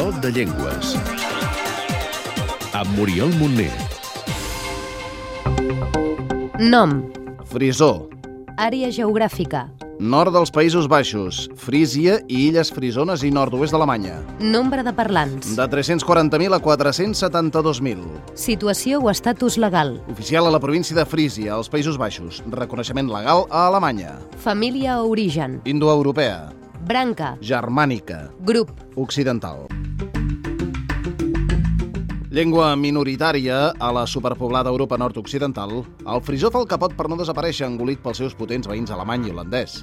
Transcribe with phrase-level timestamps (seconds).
[0.00, 0.94] Do de Llengües.
[2.72, 3.68] Amb Muriel Montner.
[6.56, 6.94] Nom.
[7.44, 8.08] Frisó.
[8.56, 9.66] Àrea geogràfica.
[10.00, 14.22] Nord dels Països Baixos, Frísia i Illes Frisones i nord-oest d'Alemanya.
[14.40, 15.52] Nombre de parlants.
[15.58, 18.00] De 340.000 a 472.000.
[18.32, 19.98] Situació o estatus legal.
[20.08, 22.40] Oficial a la província de Frísia, als Països Baixos.
[22.48, 24.16] Reconeixement legal a Alemanya.
[24.40, 25.60] Família o origen.
[25.68, 26.54] Indoeuropea.
[26.88, 27.36] Branca.
[27.44, 28.30] Germànica.
[28.40, 28.72] Grup.
[28.96, 29.68] Occidental.
[32.30, 35.72] Llengua minoritària a la superpoblada Europa nord-occidental,
[36.06, 39.26] el frisó fa el que pot per no desaparèixer engolit pels seus potents veïns alemany
[39.26, 39.80] i holandès.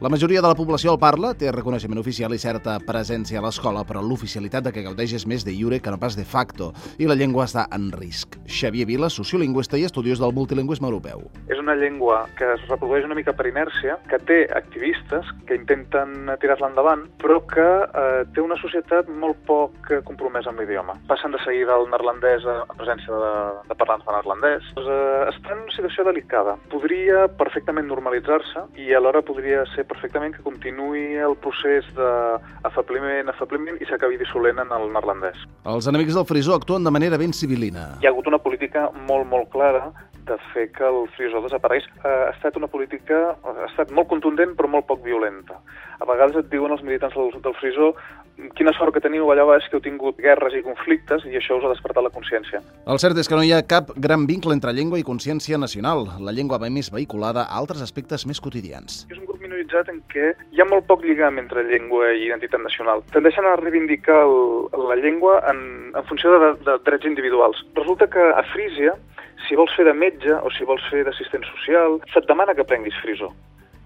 [0.00, 3.82] La majoria de la població el parla, té reconeixement oficial i certa presència a l'escola,
[3.84, 7.04] però l'oficialitat de què gaudeix és més de iure que no pas de facto, i
[7.04, 8.38] la llengua està en risc.
[8.48, 11.26] Xavier Vila, sociolingüista i estudiós del multilingüisme europeu.
[11.52, 16.32] És una llengua que es reprodueix una mica per inèrcia, que té activistes que intenten
[16.40, 20.96] tirar-la endavant, però que eh, té una societat molt poc compromesa amb l'idioma.
[21.12, 23.34] Passen de seguida al neerlandès a presència de,
[23.68, 24.72] de parlants de neerlandès.
[24.80, 26.56] Doncs, eh, està en una situació delicada.
[26.72, 33.88] Podria perfectament normalitzar-se i alhora podria ser perfectament que continuï el procés d'afebliment, afebliment i
[33.90, 35.42] s'acabi dissolent en el neerlandès.
[35.68, 37.90] Els enemics del frisó actuen de manera ben civilina.
[38.00, 39.90] Hi ha hagut una política molt, molt clara
[40.30, 41.86] de fer que el frisó desapareix.
[42.04, 45.58] Eh, ha estat una política, ha estat molt contundent però molt poc violenta.
[46.00, 47.92] A vegades et diuen els militants del, del frisó
[48.56, 51.66] quina sort que teniu allà baix que heu tingut guerres i conflictes i això us
[51.66, 52.62] ha despertat la consciència.
[52.86, 56.06] El cert és que no hi ha cap gran vincle entre llengua i consciència nacional.
[56.24, 59.04] La llengua va més vehiculada a altres aspectes més quotidians.
[59.10, 59.29] És un
[59.70, 63.02] grup minoritzat en què hi ha molt poc lligam entre llengua i identitat nacional.
[63.12, 67.64] Tendeixen a reivindicar el, la llengua en, en funció de, de drets individuals.
[67.74, 68.94] Resulta que a Frísia,
[69.46, 72.96] si vols fer de metge o si vols fer d'assistent social, se't demana que prenguis
[73.02, 73.32] frisó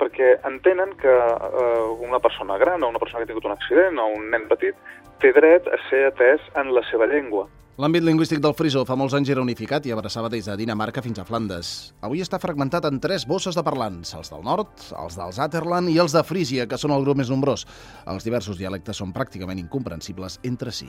[0.00, 4.00] perquè entenen que eh, una persona gran o una persona que ha tingut un accident
[4.00, 4.76] o un nen petit
[5.22, 7.46] té dret a ser atès en la seva llengua.
[7.76, 11.20] L'àmbit lingüístic del frisó fa molts anys era unificat i abraçava des de Dinamarca fins
[11.20, 11.72] a Flandes.
[12.08, 16.00] Avui està fragmentat en tres bosses de parlants, els del nord, els del Zaterland i
[16.00, 17.68] els de Frísia, que són el grup més nombrós.
[18.08, 20.88] Els diversos dialectes són pràcticament incomprensibles entre si.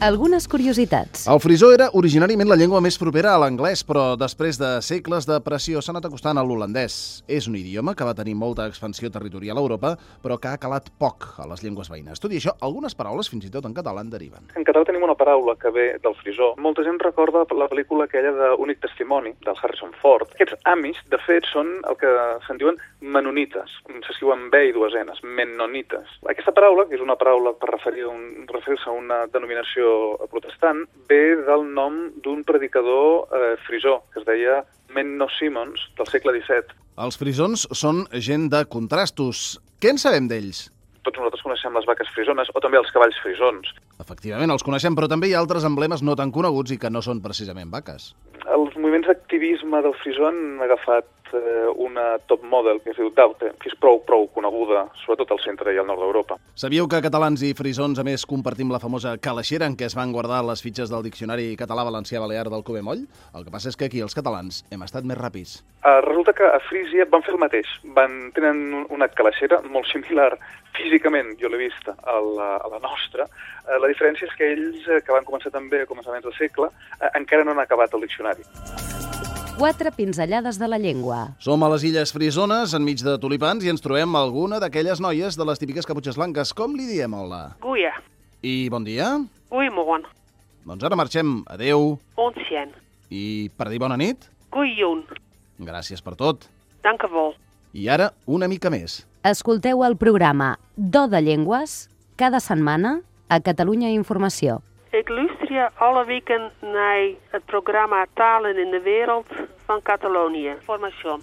[0.00, 1.24] Algunes curiositats.
[1.26, 5.40] El frisó era originàriament la llengua més propera a l'anglès, però després de segles de
[5.42, 7.24] pressió s'ha anat acostant a l'holandès.
[7.26, 9.90] És un idioma que va tenir molta expansió territorial a Europa,
[10.22, 12.22] però que ha calat poc a les llengües veïnes.
[12.22, 14.46] Tot i això, algunes paraules, fins i tot en català, en deriven.
[14.54, 16.52] En català tenim una paraula que ve del frisó.
[16.62, 20.30] Molta gent recorda la pel·lícula aquella d'Únic Testimoni, del Harrison Ford.
[20.38, 22.14] Aquests amis, de fet, són el que
[22.46, 23.74] se'n diuen menonites.
[24.06, 26.14] S'escriuen B i dues N's, mennonites.
[26.30, 29.87] Aquesta paraula, que és una paraula per referir a un, referir-se a una denominació
[30.32, 34.62] protestant, ve del nom d'un predicador eh, frisó, que es deia
[34.94, 36.76] Menno Simons, del segle XVII.
[37.04, 39.58] Els frisons són gent de contrastos.
[39.78, 40.66] Què en sabem d'ells?
[41.06, 43.70] Tots nosaltres coneixem les vaques frisones o també els cavalls frisons.
[43.98, 47.02] Efectivament, els coneixem, però també hi ha altres emblemes no tan coneguts i que no
[47.02, 48.12] són precisament vaques.
[48.46, 53.52] Els moviments d'activisme del frisó han agafat eh, una top model que es diu Daute,
[53.60, 56.38] que és prou, prou coneguda, sobretot al centre i al nord d'Europa.
[56.58, 60.12] Sabíeu que catalans i frisons, a més, compartim la famosa calaixera en què es van
[60.14, 63.04] guardar les fitxes del diccionari català-valencià-balear del Cobemoll?
[63.34, 65.58] El que passa és que aquí els catalans hem estat més ràpids.
[65.82, 67.74] Uh, resulta que a Frísia van fer el mateix.
[67.96, 70.32] Van, tenen una calaixera molt similar
[70.78, 73.28] físicament, jo l'he vista, a la, a la nostra.
[73.66, 76.68] Uh, la diferència és que ells, uh, que van començar també a començaments del segle,
[76.70, 78.46] uh, encara no han acabat el diccionari.
[79.58, 81.34] Quatre pinzellades de la llengua.
[81.42, 85.46] Som a les Illes Frisones, enmig de tulipans, i ens trobem alguna d'aquelles noies de
[85.48, 86.52] les típiques caputxes blanques.
[86.54, 87.56] Com li diem, hola?
[87.64, 87.90] Goeie.
[88.46, 89.16] I bon dia?
[89.50, 90.06] Goeiemorgen.
[90.62, 91.40] Doncs ara marxem.
[91.50, 91.96] Adeu.
[92.14, 92.70] Ontjen.
[93.10, 94.28] I per dir bona nit?
[94.54, 95.02] Goeiejoen.
[95.66, 96.46] Gràcies per tot.
[96.86, 97.34] Dank u wel.
[97.74, 99.00] I ara, una mica més.
[99.26, 104.62] Escolteu el programa Do de Llengües cada setmana a Catalunya Informació.
[104.90, 109.26] Ik luister je alle weken naar het programma Talen in de Wereld
[109.64, 110.48] van Catalonië.
[110.48, 111.22] Information.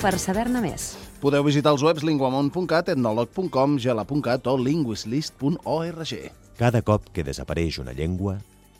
[0.00, 0.92] Per saber-ne més.
[1.18, 6.12] Podeu visitar els webs linguamont.cat, etnolog.com, gela.cat o linguislist.org.
[6.58, 8.36] Cada cop que desapareix una llengua,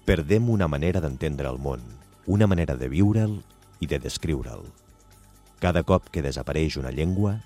[0.06, 1.82] perdem una manera d'entendre el món,
[2.26, 3.40] una manera de viure'l
[3.80, 4.62] i de descriure'l.
[5.58, 7.40] Cada cop que desapareix una llengua,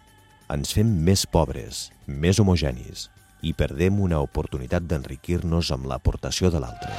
[0.53, 3.09] ens fem més pobres, més homogenis,
[3.43, 6.93] i perdem una oportunitat d'enriquir-nos amb l'aportació de l'altre.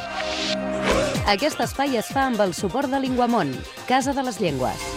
[1.33, 3.53] Aquest espai es fa amb el suport de Linguamont,
[3.87, 4.92] Casa de les Llengües.